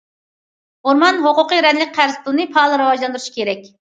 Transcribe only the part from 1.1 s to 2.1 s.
ھوقۇقى رەنىلىك